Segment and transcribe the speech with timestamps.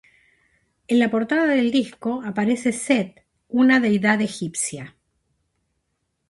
[0.87, 4.95] En la portada del disco aparece Seth una deidad egipcia.